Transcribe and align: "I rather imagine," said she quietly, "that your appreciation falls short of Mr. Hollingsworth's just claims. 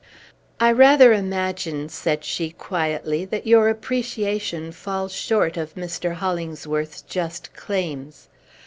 "I 0.59 0.71
rather 0.71 1.13
imagine," 1.13 1.87
said 1.87 2.25
she 2.25 2.49
quietly, 2.49 3.23
"that 3.25 3.45
your 3.45 3.69
appreciation 3.69 4.71
falls 4.71 5.13
short 5.13 5.57
of 5.57 5.75
Mr. 5.75 6.13
Hollingsworth's 6.13 7.03
just 7.03 7.53
claims. 7.53 8.27